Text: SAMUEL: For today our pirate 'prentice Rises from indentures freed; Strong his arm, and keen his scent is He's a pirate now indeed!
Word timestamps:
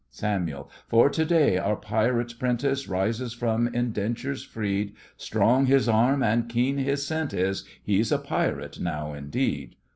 SAMUEL: 0.09 0.67
For 0.87 1.11
today 1.11 1.57
our 1.59 1.75
pirate 1.75 2.33
'prentice 2.39 2.87
Rises 2.87 3.33
from 3.33 3.67
indentures 3.67 4.43
freed; 4.43 4.95
Strong 5.15 5.67
his 5.67 5.87
arm, 5.87 6.23
and 6.23 6.49
keen 6.49 6.79
his 6.79 7.05
scent 7.05 7.35
is 7.35 7.65
He's 7.83 8.11
a 8.11 8.17
pirate 8.17 8.79
now 8.79 9.13
indeed! 9.13 9.75